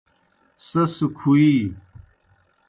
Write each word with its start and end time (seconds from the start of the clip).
سیْس 0.67 0.95
کُھوِیی۔ 1.17 1.57